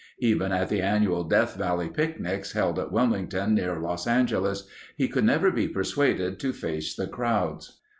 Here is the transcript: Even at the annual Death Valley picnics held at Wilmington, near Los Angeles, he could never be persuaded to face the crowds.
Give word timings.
Even 0.17 0.51
at 0.51 0.69
the 0.69 0.81
annual 0.81 1.23
Death 1.23 1.55
Valley 1.57 1.87
picnics 1.87 2.53
held 2.53 2.79
at 2.79 2.91
Wilmington, 2.91 3.53
near 3.53 3.79
Los 3.79 4.07
Angeles, 4.07 4.67
he 4.97 5.07
could 5.07 5.25
never 5.25 5.51
be 5.51 5.67
persuaded 5.67 6.39
to 6.39 6.53
face 6.53 6.95
the 6.95 7.05
crowds. 7.05 7.79